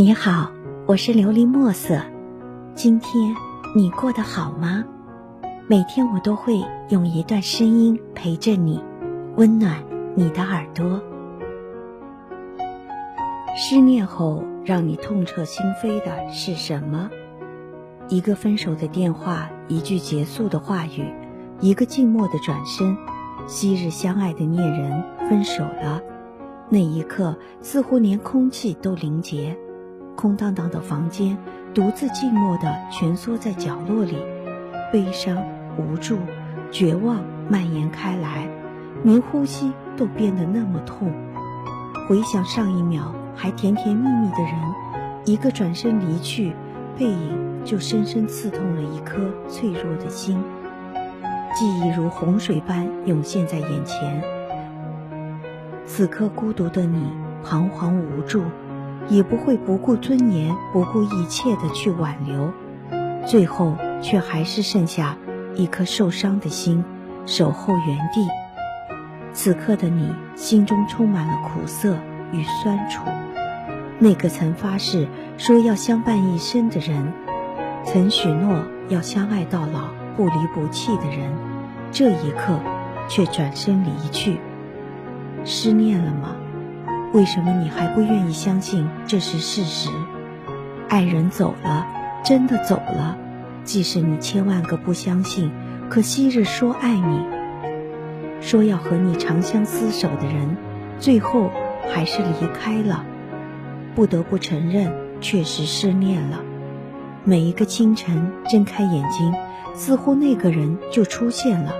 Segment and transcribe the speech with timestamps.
[0.00, 0.50] 你好，
[0.86, 2.00] 我是琉璃墨色。
[2.74, 3.36] 今天
[3.76, 4.82] 你过得好吗？
[5.66, 8.82] 每天我都会用一段声音陪着你，
[9.36, 11.02] 温暖你的耳朵。
[13.54, 17.10] 失恋后让你痛彻心扉的是什么？
[18.08, 21.12] 一个分手的电话，一句结束的话语，
[21.60, 22.96] 一个静默的转身。
[23.46, 26.00] 昔日相爱的恋人分手了，
[26.70, 29.54] 那一刻似乎连空气都凝结。
[30.20, 31.38] 空荡荡的房间，
[31.72, 34.18] 独自寂寞地蜷缩在角落里，
[34.92, 35.42] 悲伤、
[35.78, 36.18] 无助、
[36.70, 38.46] 绝望蔓延开来，
[39.02, 41.10] 连呼吸都变得那么痛。
[42.06, 44.52] 回想上一秒还甜甜蜜蜜的人，
[45.24, 46.52] 一个转身离去，
[46.98, 49.16] 背影就深深刺痛了一颗
[49.48, 50.38] 脆弱的心。
[51.54, 54.22] 记忆如洪水般涌现在眼前，
[55.86, 57.10] 此刻孤独的你，
[57.42, 58.42] 彷徨无助。
[59.10, 62.50] 也不会不顾尊严、不顾一切的去挽留，
[63.26, 65.16] 最后却还是剩下
[65.56, 66.82] 一颗受伤的心，
[67.26, 68.26] 守候原地。
[69.32, 71.96] 此刻的你，心中充满了苦涩
[72.32, 73.02] 与酸楚。
[73.98, 77.12] 那个曾发誓说要相伴一生的人，
[77.84, 81.30] 曾许诺要相爱到老、不离不弃的人，
[81.90, 82.58] 这一刻
[83.08, 84.38] 却转身离去。
[85.44, 86.36] 失恋了吗？
[87.12, 89.90] 为什么你还不愿意相信这是事实？
[90.88, 91.84] 爱人走了，
[92.24, 93.18] 真的走了。
[93.64, 95.50] 即使你千万个不相信，
[95.88, 97.26] 可昔日说爱你、
[98.40, 100.56] 说要和你长相厮守的人，
[101.00, 101.50] 最后
[101.92, 103.04] 还是离开了。
[103.96, 106.40] 不得不承认，确实失恋了。
[107.24, 109.34] 每一个清晨睁开眼睛，
[109.74, 111.74] 似乎那个人就出现了，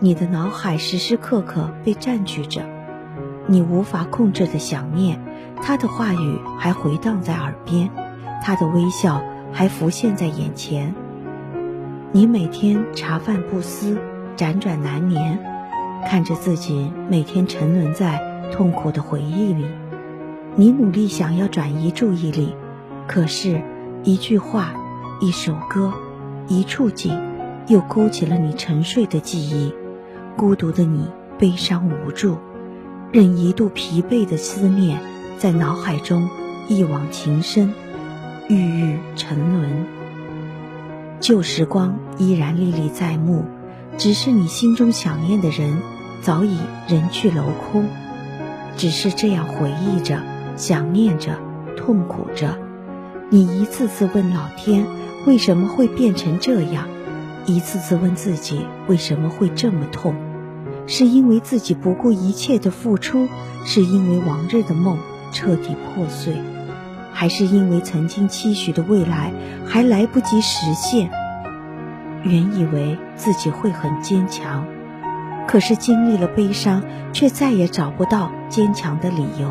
[0.00, 2.62] 你的脑海时时刻刻被占据着。
[3.48, 5.20] 你无法控制的想念，
[5.62, 7.90] 他的话语还回荡在耳边，
[8.42, 10.94] 他的微笑还浮现在眼前。
[12.10, 13.98] 你每天茶饭不思，
[14.36, 15.38] 辗转难眠，
[16.06, 18.20] 看着自己每天沉沦在
[18.52, 19.64] 痛苦的回忆里。
[20.56, 22.54] 你努力想要转移注意力，
[23.06, 23.62] 可是，
[24.02, 24.74] 一句话，
[25.20, 25.92] 一首歌，
[26.48, 27.16] 一处景，
[27.68, 29.72] 又勾起了你沉睡的记忆。
[30.36, 31.08] 孤独的你，
[31.38, 32.38] 悲伤无助。
[33.16, 35.00] 任一度疲惫的思念
[35.38, 36.28] 在脑海中
[36.68, 37.72] 一往情深，
[38.46, 39.86] 郁郁沉沦。
[41.18, 43.46] 旧时光依然历历在目，
[43.96, 45.78] 只是你心中想念的人
[46.20, 47.88] 早已人去楼空。
[48.76, 50.20] 只是这样回忆着，
[50.54, 51.38] 想念着，
[51.74, 52.58] 痛苦着。
[53.30, 54.84] 你一次次问老天
[55.24, 56.86] 为什么会变成这样，
[57.46, 60.14] 一次次问自己为什么会这么痛。
[60.86, 63.28] 是因为自己不顾一切的付出，
[63.64, 64.98] 是因为往日的梦
[65.32, 66.34] 彻底破碎，
[67.12, 69.32] 还是因为曾经期许的未来
[69.66, 71.10] 还来不及实现？
[72.22, 74.64] 原以为自己会很坚强，
[75.46, 76.82] 可是经历了悲伤，
[77.12, 79.50] 却再也找不到坚强的理由。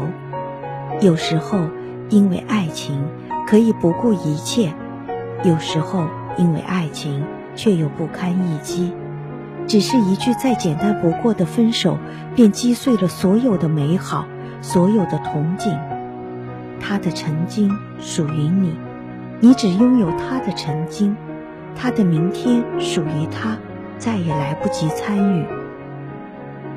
[1.01, 1.67] 有时候，
[2.09, 3.01] 因为爱情
[3.47, 4.69] 可以不顾一切；
[5.43, 6.07] 有时候，
[6.37, 7.25] 因为爱情
[7.55, 8.93] 却又不堪一击。
[9.67, 11.97] 只是一句再简单不过的分手，
[12.35, 14.27] 便击碎了所有的美好，
[14.61, 15.77] 所有的憧憬。
[16.79, 18.75] 他的曾经属于你，
[19.39, 21.15] 你只拥有他的曾经，
[21.75, 23.57] 他的明天属于他，
[23.97, 25.45] 再也来不及参与。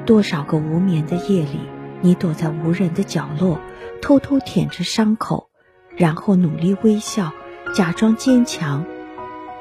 [0.07, 1.61] 多少个无眠的夜里，
[2.01, 3.61] 你躲在无人的角落，
[4.01, 5.51] 偷偷舔着伤口，
[5.95, 7.33] 然后努力微笑，
[7.75, 8.87] 假装坚强。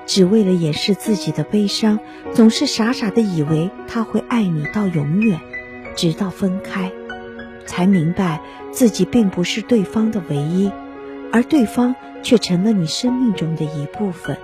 [0.07, 1.99] 只为了掩饰自己的悲伤，
[2.33, 5.39] 总是傻傻的以为他会爱你到永远，
[5.95, 6.91] 直到分开，
[7.65, 8.41] 才明白
[8.71, 10.71] 自己并不是对方的唯一，
[11.31, 14.37] 而对方却成了你生命中的一部分。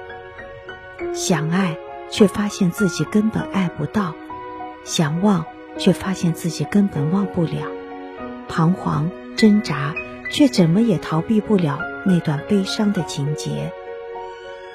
[1.13, 1.77] 想爱，
[2.11, 4.13] 却发现自己根本爱不到；
[4.83, 5.45] 想忘，
[5.77, 7.71] 却发现自己根本忘不了。
[8.49, 9.95] 彷徨挣扎，
[10.29, 13.71] 却怎么也逃避不了那段悲伤的情节。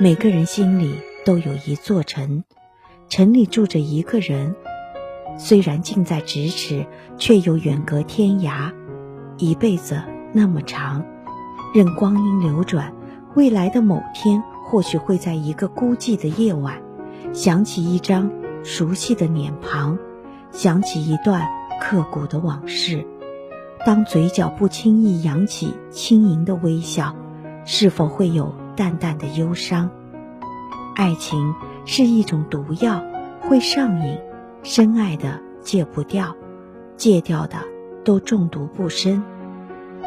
[0.00, 2.45] 每个人心里都有一座城，
[3.09, 4.55] 城里住着一个人，
[5.37, 6.87] 虽然近在咫尺，
[7.17, 8.73] 却又远隔天涯。
[9.39, 10.00] 一辈子
[10.33, 11.05] 那么长，
[11.75, 12.95] 任光阴流转，
[13.35, 16.81] 未来的某天，或许会在一个孤寂的夜晚，
[17.33, 18.31] 想起一张
[18.62, 19.99] 熟悉的脸庞，
[20.53, 21.45] 想起一段
[21.81, 23.05] 刻骨的往事。
[23.85, 27.17] 当嘴角不轻易扬起轻盈的微笑，
[27.65, 28.55] 是否会有？
[28.79, 29.91] 淡淡的忧伤，
[30.95, 31.53] 爱情
[31.85, 33.03] 是一种毒药，
[33.41, 34.17] 会上瘾，
[34.63, 36.37] 深爱的戒不掉，
[36.97, 37.57] 戒掉的
[38.05, 39.21] 都中毒不深。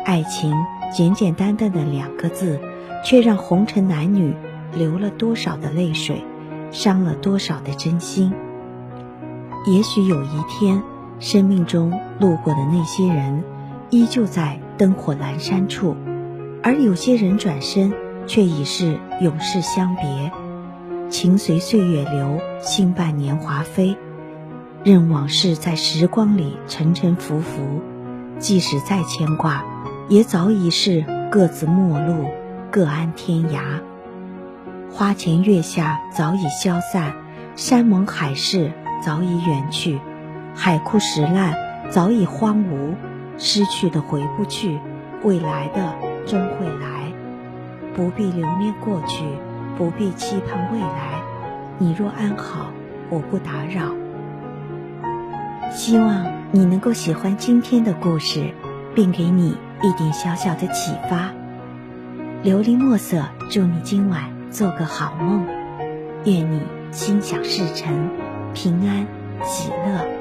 [0.06, 0.56] 爱情
[0.89, 2.62] 简简单单的两个字，
[3.03, 4.33] 却让红尘男女
[4.74, 6.24] 流了多少的泪水，
[6.71, 8.31] 伤了多少的真心。
[9.65, 10.81] 也许有一天，
[11.19, 11.91] 生命中
[12.21, 13.44] 路过的那些人，
[13.89, 15.94] 依旧在灯火阑珊处，
[16.63, 17.94] 而有些人转身，
[18.31, 20.31] 却已是永世相别。
[21.09, 23.97] 情随岁月流，心伴年华飞，
[24.85, 27.81] 任往事在时光里沉沉浮浮。
[28.39, 29.65] 即使再牵挂，
[30.07, 32.23] 也早已是各自陌路，
[32.71, 33.81] 各安天涯。
[34.93, 37.13] 花前月下早已消散，
[37.57, 38.71] 山盟海誓
[39.03, 39.99] 早已远去，
[40.55, 41.53] 海枯石烂
[41.89, 42.95] 早已荒芜。
[43.37, 44.79] 失去的回不去，
[45.21, 45.93] 未来的
[46.25, 47.00] 终会来。
[47.95, 49.23] 不必留恋过去。
[49.77, 51.21] 不必期盼未来，
[51.79, 52.67] 你若安好，
[53.09, 53.95] 我不打扰。
[55.71, 58.53] 希望你能够喜欢今天的故事，
[58.93, 61.31] 并给你一点小小的启发。
[62.43, 65.47] 琉璃墨色，祝你今晚做个好梦，
[66.25, 66.61] 愿你
[66.91, 68.09] 心想事成，
[68.53, 69.07] 平安
[69.43, 70.20] 喜乐。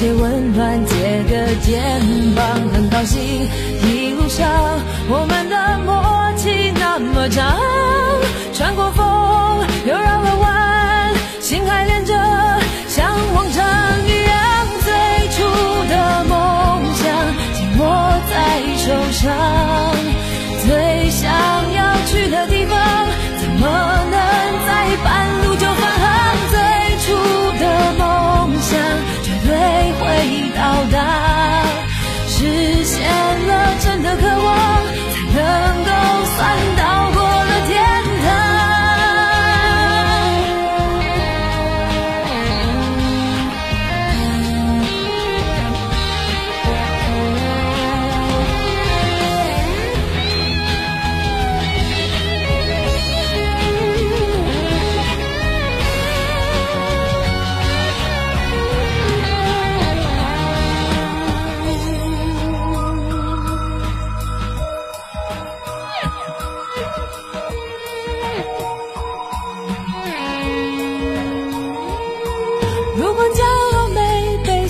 [0.00, 0.94] 借温暖，借
[1.24, 2.00] 个肩
[2.34, 2.42] 膀，
[2.72, 3.20] 很高兴
[3.84, 4.80] 一路上
[5.10, 5.39] 我们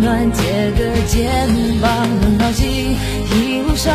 [0.00, 1.30] 暖借个肩
[1.80, 2.96] 膀，能抱紧
[3.30, 3.94] 一路上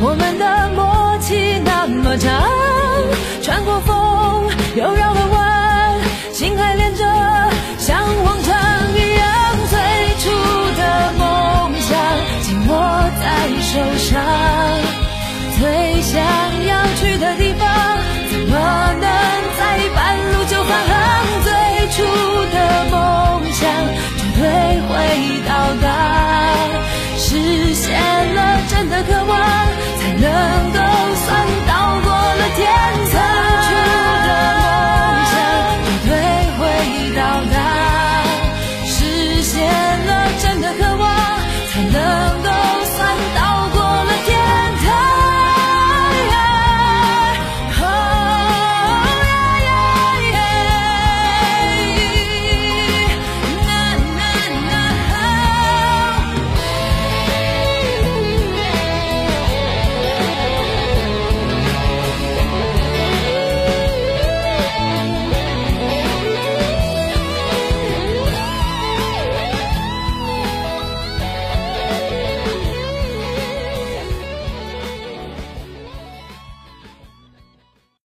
[0.00, 1.60] 我们的默契。
[1.64, 2.42] 那么长，
[3.42, 6.00] 穿过风又绕了弯，
[6.32, 7.04] 心还连着。
[7.78, 8.54] 像往常
[8.94, 9.26] 一样，
[9.68, 9.78] 最
[10.22, 10.30] 初
[10.78, 11.90] 的梦想
[12.42, 12.70] 紧握
[13.20, 13.26] 在
[13.60, 15.01] 手上。